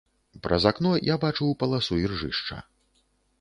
[0.45, 2.59] Праз акно я бачыў паласу іржышча.